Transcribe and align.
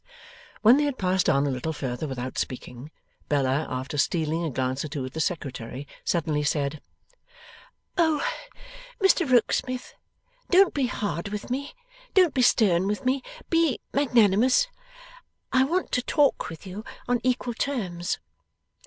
When 0.63 0.77
they 0.77 0.85
had 0.85 0.97
passed 0.97 1.29
on 1.29 1.45
a 1.45 1.51
little 1.51 1.73
further 1.73 2.07
without 2.07 2.39
speaking, 2.39 2.89
Bella, 3.29 3.67
after 3.69 3.99
stealing 3.99 4.43
a 4.43 4.49
glance 4.49 4.83
or 4.83 4.87
two 4.87 5.05
at 5.05 5.13
the 5.13 5.19
Secretary, 5.19 5.87
suddenly 6.03 6.41
said: 6.41 6.81
'Oh, 7.99 8.27
Mr 8.99 9.29
Rokesmith, 9.31 9.93
don't 10.49 10.73
be 10.73 10.87
hard 10.87 11.27
with 11.27 11.51
me, 11.51 11.75
don't 12.15 12.33
be 12.33 12.41
stern 12.41 12.87
with 12.87 13.05
me; 13.05 13.21
be 13.51 13.79
magnanimous! 13.93 14.65
I 15.53 15.65
want 15.65 15.91
to 15.91 16.01
talk 16.01 16.49
with 16.49 16.65
you 16.65 16.83
on 17.07 17.21
equal 17.21 17.53
terms. 17.53 18.17